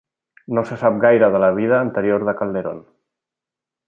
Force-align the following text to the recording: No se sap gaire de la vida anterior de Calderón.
No 0.57 0.61
se 0.69 0.77
sap 0.83 0.95
gaire 1.03 1.29
de 1.35 1.41
la 1.45 1.49
vida 1.59 1.77
anterior 1.83 2.25
de 2.31 2.35
Calderón. 2.43 2.81